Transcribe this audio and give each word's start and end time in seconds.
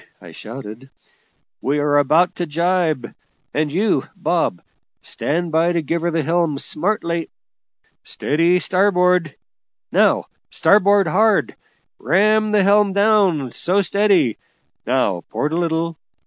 I 0.19 0.31
shouted; 0.31 0.89
"we 1.61 1.77
are 1.77 1.99
about 1.99 2.33
to 2.37 2.47
jibe; 2.47 3.13
and 3.53 3.71
you, 3.71 4.05
Bob, 4.15 4.63
stand 5.01 5.51
by 5.51 5.73
to 5.73 5.83
give 5.83 6.01
her 6.01 6.09
the 6.09 6.23
helm 6.23 6.57
smartly. 6.57 7.29
Steady 8.01 8.57
starboard! 8.57 9.35
now 9.91 10.25
starboard 10.49 11.05
hard! 11.07 11.55
ram 11.99 12.51
the 12.51 12.63
helm 12.63 12.93
down! 12.93 13.51
so, 13.51 13.81
steady! 13.81 14.39
Now 14.87 15.21
port 15.29 15.53
a 15.53 15.57
little! 15.57 15.99